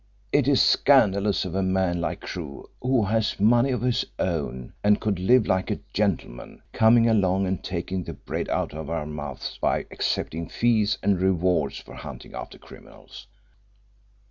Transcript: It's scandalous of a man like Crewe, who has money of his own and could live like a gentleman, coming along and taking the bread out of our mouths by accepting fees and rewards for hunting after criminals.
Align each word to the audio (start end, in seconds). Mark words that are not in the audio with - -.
It's 0.31 0.59
scandalous 0.59 1.45
of 1.45 1.53
a 1.53 1.61
man 1.61 2.01
like 2.01 2.21
Crewe, 2.21 2.67
who 2.81 3.03
has 3.05 3.39
money 3.39 3.69
of 3.69 3.83
his 3.83 4.03
own 4.17 4.73
and 4.83 4.99
could 4.99 5.19
live 5.19 5.45
like 5.45 5.69
a 5.69 5.79
gentleman, 5.93 6.63
coming 6.73 7.07
along 7.07 7.45
and 7.45 7.63
taking 7.63 8.03
the 8.03 8.13
bread 8.13 8.49
out 8.49 8.73
of 8.73 8.89
our 8.89 9.05
mouths 9.05 9.59
by 9.61 9.85
accepting 9.91 10.49
fees 10.49 10.97
and 11.03 11.21
rewards 11.21 11.77
for 11.77 11.93
hunting 11.93 12.33
after 12.33 12.57
criminals. 12.57 13.27